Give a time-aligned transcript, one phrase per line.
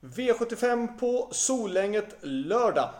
[0.00, 2.90] V75 på Solänget lördag.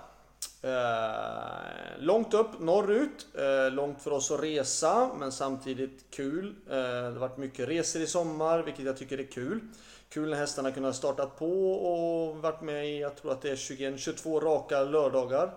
[0.63, 3.27] Eh, långt upp norrut.
[3.35, 6.55] Eh, långt för oss att resa men samtidigt kul.
[6.71, 9.61] Eh, det har varit mycket resor i sommar vilket jag tycker är kul.
[10.09, 13.57] Kul när hästarna kunnat starta på och varit med i, jag tror att det är
[13.57, 15.55] 21, 22 raka lördagar.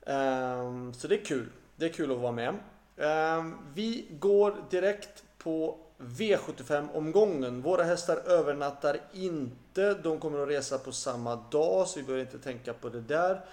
[0.00, 1.48] Eh, så det är kul.
[1.76, 2.54] Det är kul att vara med.
[2.96, 7.62] Eh, vi går direkt på V75-omgången.
[7.62, 9.94] Våra hästar övernattar inte.
[9.94, 13.44] De kommer att resa på samma dag, så vi behöver inte tänka på det där.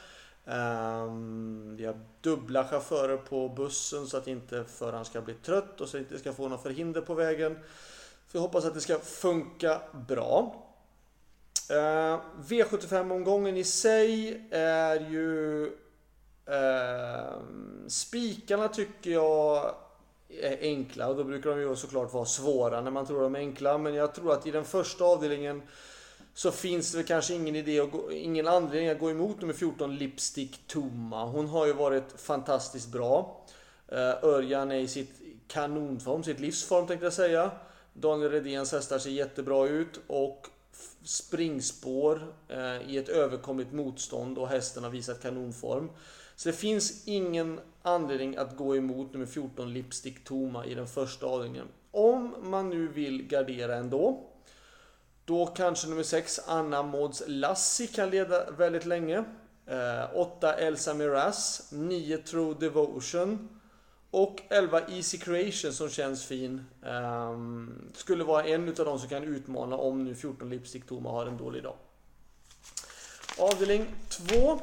[0.47, 5.89] Um, vi har dubbla chaufförer på bussen så att inte föraren ska bli trött och
[5.89, 7.59] så att inte ska få några förhinder på vägen.
[8.31, 10.63] Så jag hoppas att det ska funka bra.
[11.71, 15.65] Uh, V75-omgången i sig är ju...
[16.49, 17.39] Uh,
[17.87, 19.75] spikarna tycker jag
[20.61, 23.77] enkla och då brukar de ju såklart vara svåra när man tror de är enkla.
[23.77, 25.61] Men jag tror att i den första avdelningen
[26.33, 30.67] så finns det kanske ingen idé och ingen anledning att gå emot nummer 14 Lipstick
[30.67, 31.25] Toma.
[31.25, 33.45] Hon har ju varit fantastiskt bra.
[33.87, 37.51] Eh, Örjan är i sitt kanonform, sitt livsform tänkte jag säga.
[37.93, 40.47] Daniel Redéns hästar ser jättebra ut och
[41.03, 45.89] springspår eh, i ett överkomligt motstånd och hästen har visat kanonform.
[46.35, 51.25] Så det finns ingen anledning att gå emot nummer 14 Lipstick Toma i den första
[51.25, 51.67] avdelningen.
[51.91, 54.29] Om man nu vill gardera ändå.
[55.25, 59.23] Då kanske nummer 6 Anna Mods Lassi kan leda väldigt länge.
[60.13, 63.49] 8 eh, Elsa Miraz, 9 True Devotion
[64.11, 66.65] och 11 Easy Creation som känns fin.
[66.85, 67.39] Eh,
[67.93, 71.37] skulle vara en utav de som kan utmana om nu 14 Lipstick Toma har en
[71.37, 71.75] dålig dag.
[73.39, 74.59] Avdelning 2.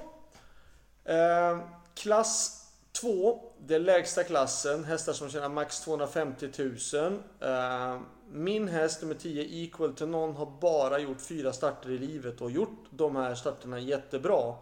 [1.05, 1.59] Eh,
[1.95, 2.62] klass
[3.03, 6.49] 2, det är lägsta klassen, hästar som tjänar max 250
[6.93, 7.23] 000.
[7.41, 8.01] Eh,
[8.31, 12.51] min häst nummer 10, Equal to None, har bara gjort fyra starter i livet och
[12.51, 14.55] gjort de här starterna jättebra.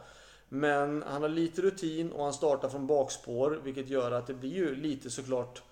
[0.48, 4.54] Men han har lite rutin och han startar från bakspår vilket gör att det blir
[4.54, 5.62] ju lite såklart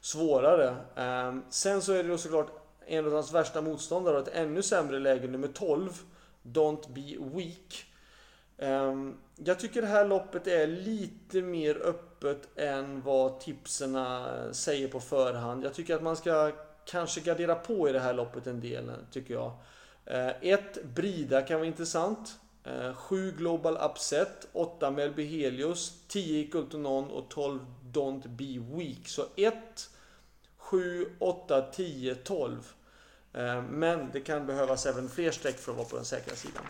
[0.00, 0.76] svårare.
[0.96, 2.50] Eh, sen så är det ju såklart
[2.86, 5.90] en av hans värsta motståndare ett ännu sämre läge, nummer 12,
[6.42, 7.84] Don't Be Weak.
[8.58, 8.94] Eh,
[9.44, 15.00] jag tycker det här loppet är lite mer öppet än vad tipsen eh, säger på
[15.00, 15.64] förhand.
[15.64, 16.52] Jag tycker att man ska
[16.84, 19.52] kanske gardera på i det här loppet en del, tycker jag.
[20.04, 20.84] Eh, 1.
[20.94, 22.38] Brida kan vara intressant.
[22.64, 27.60] Eh, 7 Global Upset, 8 Melby Helios, 10 Ikultonon och 12
[27.92, 29.08] Don't Be Weak.
[29.08, 29.54] Så 1,
[30.56, 32.72] 7, 8, 10, 12.
[33.70, 36.62] Men det kan behövas även fler streck för att vara på den säkra sidan.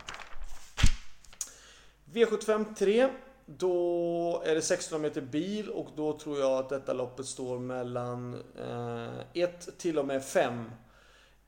[2.16, 3.08] V75 3.
[3.46, 8.34] Då är det 16 meter bil och då tror jag att detta loppet står mellan
[9.32, 10.70] 1 eh, till och med 5.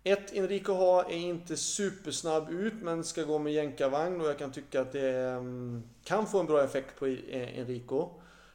[0.04, 4.52] 1 Enrico Ha är inte supersnabb ut men ska gå med jänkarvagn och jag kan
[4.52, 8.08] tycka att det mm, kan få en bra effekt på e-, e-, Enrico.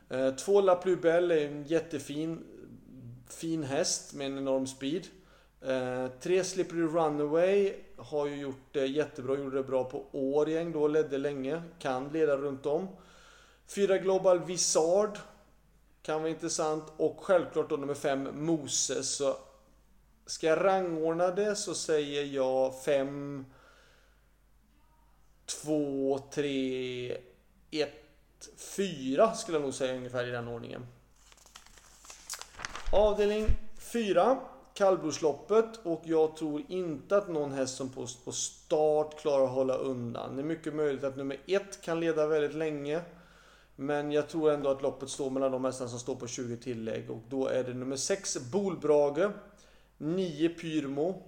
[0.09, 2.43] Eh, 2 La Plubel, är en jättefin
[3.29, 5.07] fin häst med en enorm speed.
[5.65, 10.87] Eh, tre Slippery Runaway har ju gjort det jättebra, gjorde det bra på Årjäng då,
[10.87, 12.87] ledde länge, kan leda runt om.
[13.67, 15.17] Fyra Global Visard
[16.01, 19.15] kan vara intressant och självklart då nummer fem Moses.
[19.15, 19.37] Så
[20.25, 23.45] ska jag rangordna det så säger jag fem,
[25.45, 27.17] två, tre,
[27.71, 30.85] ett, fyra skulle jag nog säga ungefär i den ordningen.
[32.91, 33.47] Avdelning
[33.77, 34.37] 4
[34.73, 39.75] kallblodsloppet och jag tror inte att någon häst som på, på start klarar att hålla
[39.75, 40.35] undan.
[40.35, 43.01] Det är mycket möjligt att nummer ett kan leda väldigt länge.
[43.75, 47.11] Men jag tror ändå att loppet står mellan de hästarna som står på 20 tillägg
[47.11, 49.31] och då är det nummer 6 Bolbrage,
[49.97, 51.23] 9 Pyrmo,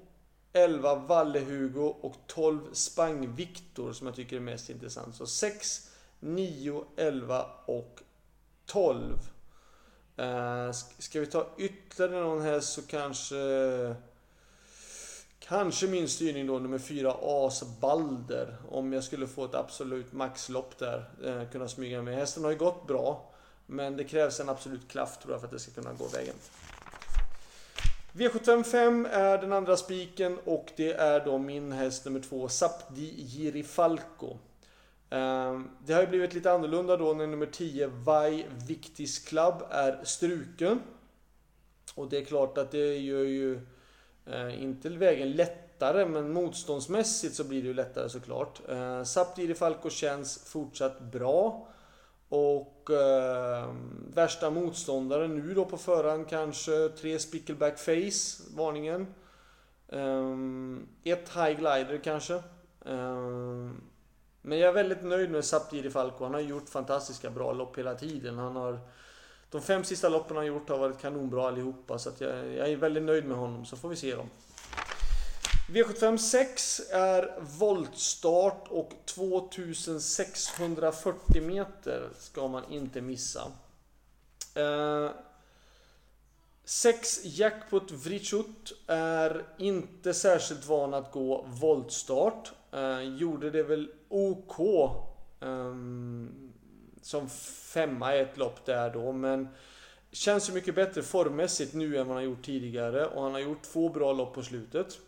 [0.54, 5.16] 11 Valle-Hugo och 12 Spang Viktor som jag tycker är mest intressant.
[5.16, 8.02] Så 6, 9, 11 och
[8.66, 9.35] 12.
[10.20, 13.36] Uh, ska vi ta ytterligare någon häst så kanske...
[15.40, 18.58] Kanske min styrning då, nummer 4, As Balder.
[18.70, 21.10] Om jag skulle få ett absolut maxlopp där.
[21.26, 22.16] Eh, kunna smyga med.
[22.16, 23.32] Hästen har ju gått bra.
[23.66, 26.36] Men det krävs en absolut klaff tror jag för att det ska kunna gå vägen.
[28.12, 34.38] V755 är den andra spiken och det är då min häst nummer 2, Sapdi Girifalco.
[35.10, 40.00] Ehm, det har ju blivit lite annorlunda då när nummer 10, Vai Victis Club, är
[40.04, 40.82] struken.
[41.96, 43.60] Och det är klart att det gör ju
[44.26, 48.62] eh, inte vägen lättare, men motståndsmässigt så blir det ju lättare såklart.
[48.70, 51.68] Eh, Saptiri Falco känns fortsatt bra.
[52.30, 53.74] Och eh,
[54.14, 59.08] värsta motståndaren nu då på förhand kanske 3 Spickleback Face, varningen.
[59.88, 60.36] Eh,
[61.04, 62.34] ett High Glider kanske.
[62.86, 63.70] Eh,
[64.48, 66.24] men jag är väldigt nöjd med Saptiri Falco.
[66.24, 68.38] Han har gjort fantastiska bra lopp hela tiden.
[68.38, 68.80] Han har,
[69.52, 72.00] de fem sista loppen han gjort har varit kanonbra allihopa.
[72.00, 73.66] Så jag, jag, är väldigt nöjd med honom.
[73.66, 74.30] Så får vi se dem.
[75.70, 83.52] V75 6 är voltstart och 2640 meter ska man inte missa.
[84.56, 85.10] Eh,
[86.66, 92.52] 6 Jackpot Vrichut är inte särskilt van att gå voltstart.
[92.72, 96.54] Eh, gjorde det väl OK um, ehm,
[97.02, 97.30] som
[97.74, 99.48] femma i ett lopp där då, men
[100.12, 103.40] känns ju mycket bättre formmässigt nu än vad han har gjort tidigare och han har
[103.40, 105.00] gjort två bra lopp på slutet.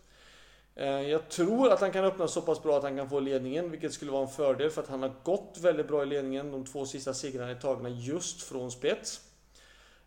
[0.75, 3.71] Eh, jag tror att han kan öppna så pass bra att han kan få ledningen,
[3.71, 6.51] vilket skulle vara en fördel för att han har gått väldigt bra i ledningen.
[6.51, 9.21] De två sista segrarna är tagna just från spets.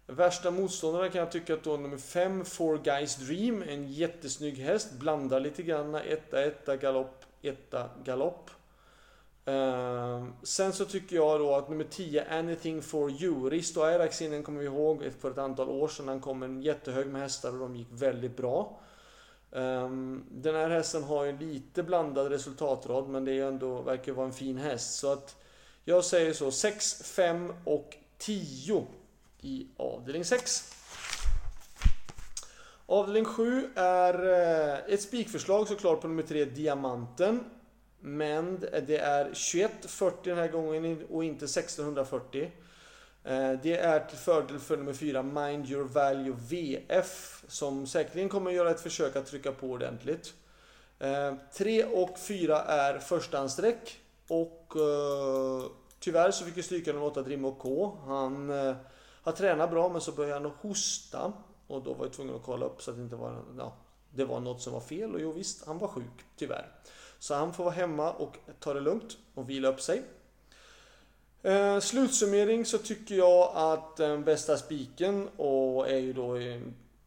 [0.06, 4.92] Värsta motståndare kan jag tycka att då nummer 5, Four Guys Dream, en jättesnygg häst.
[4.92, 8.50] Blandar lite grann, etta, etta, galopp, etta, galopp.
[9.50, 13.50] Ehm, sen så tycker jag då att nummer 10, Anything for You.
[13.50, 16.08] Risto Airaxinen kommer vi ihåg för ett antal år sedan.
[16.08, 18.80] Han kom en jättehög med hästar och de gick väldigt bra.
[19.50, 24.26] Um, den här hästen har ju lite blandad resultatrad men det är ändå, verkar vara
[24.26, 24.94] en fin häst.
[24.94, 25.36] Så att
[25.84, 28.86] jag säger så 6, 5 och 10
[29.40, 30.74] i avdelning 6.
[32.86, 37.44] Avdelning 7 är eh, ett spikförslag såklart på nummer 3, Diamanten.
[38.00, 42.52] Men det är 2140 den här gången och inte 1640.
[43.24, 48.50] Eh, det är till fördel för nummer 4, Mind Your Value VF, som säkerligen kommer
[48.50, 50.34] att göra ett försök att trycka på ordentligt.
[50.98, 55.70] Eh, 3 och 4 är förstahandssträck och eh,
[56.00, 57.96] tyvärr så fick vi stryka nummer 8, Dream K.
[58.06, 58.50] Han
[59.22, 61.32] har tränat bra men så började han hosta.
[61.66, 63.76] Och då var jag tvungen att kolla upp så att det inte var, ja,
[64.10, 65.14] det var något som var fel.
[65.14, 66.66] Och jo visst, han var sjuk, tyvärr.
[67.20, 70.02] Så han får vara hemma och ta det lugnt och vila upp sig.
[71.42, 76.60] Eh, slutsummering så tycker jag att den bästa spiken och är ju då eh,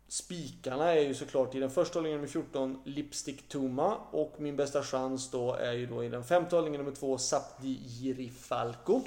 [0.08, 4.84] Spikarna är ju såklart i den första hållningen nummer 14 Lipstick Tuma och min bästa
[4.84, 9.02] chans då är ju då i den femte hållningen nummer 2 Sapdi Girifalco.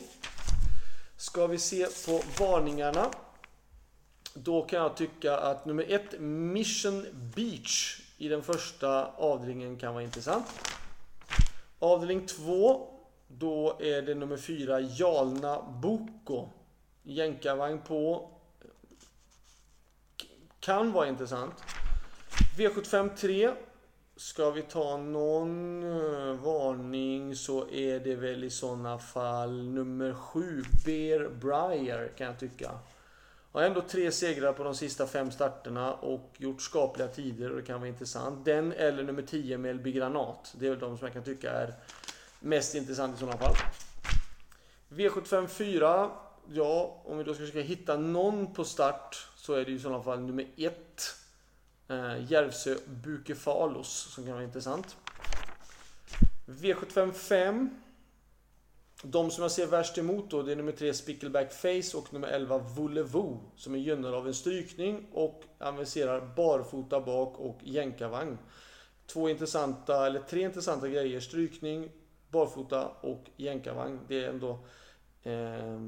[1.17, 3.11] Ska vi se på varningarna.
[4.35, 7.07] Då kan jag tycka att nummer 1, Mission
[7.37, 10.47] Beach i den första avdelningen kan vara intressant.
[11.79, 12.89] Avdelning 2,
[13.29, 16.49] då är det nummer 4, Jalna Boko.
[17.03, 18.31] Jänkarvagn på.
[20.61, 21.55] Kan vara intressant.
[22.59, 23.51] V75 3
[24.19, 30.63] Ska vi ta någon eh, varning så är det väl i sådana fall nummer 7,
[30.85, 32.71] Bear Briar kan jag tycka.
[33.57, 37.63] Har ändå tre segrar på de sista fem starterna och gjort skapliga tider och det
[37.63, 38.45] kan vara intressant.
[38.45, 40.55] Den eller nummer 10, Melby Granat.
[40.59, 41.75] Det är väl de som jag kan tycka är
[42.41, 43.55] mest intressant i sådana fall.
[44.89, 46.11] V75 4.
[46.53, 50.03] Ja, om vi då ska försöka hitta någon på start så är det i sådana
[50.03, 50.75] fall nummer 1
[51.89, 54.97] eh, Järvsö Bukefalos som kan vara intressant.
[56.47, 57.71] V75 5.
[59.03, 62.29] De som jag ser värst emot då, det är nummer 3 Spickleback Face och nummer
[62.29, 68.39] 11 Volevo som är gynnad av en strykning och avancerar barfota bak och jänkarvagn.
[69.07, 71.21] Två intressanta, eller tre intressanta grejer.
[71.21, 71.91] Strykning,
[72.29, 74.01] barfota och jänkarvagn.
[74.09, 74.59] Det är ändå
[75.23, 75.81] eh,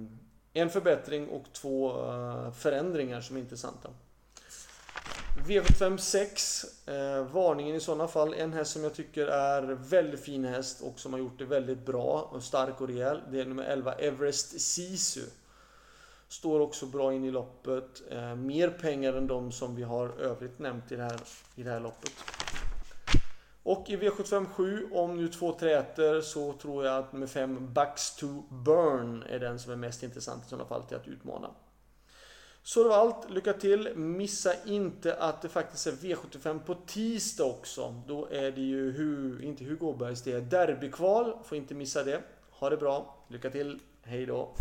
[0.53, 3.91] en förbättring och två eh, förändringar som är intressanta.
[5.47, 6.65] V75 6.
[6.89, 8.35] Eh, varningen i sådana fall.
[8.35, 11.87] En häst som jag tycker är väldigt fin häst och som har gjort det väldigt
[11.87, 13.21] bra och stark och rejäl.
[13.31, 15.25] Det är nummer 11 Everest Sisu.
[16.29, 18.03] Står också bra in i loppet.
[18.11, 21.21] Eh, mer pengar än de som vi har övrigt nämnt i det här,
[21.55, 22.13] i det här loppet.
[23.63, 28.17] Och i V75 7, om nu två träter, så tror jag att nummer 5 Bucks
[28.17, 31.51] to Burn är den som är mest intressant i sådana fall till att utmana.
[32.69, 33.31] Så det var allt.
[33.31, 33.97] Lycka till!
[33.97, 38.03] Missa inte att det faktiskt är V75 på tisdag också.
[38.07, 41.33] Då är det ju, inte Hugo Åbergs, det är derbykval.
[41.45, 42.23] Får inte missa det.
[42.51, 43.17] Ha det bra.
[43.29, 43.79] Lycka till!
[44.03, 44.55] Hej då!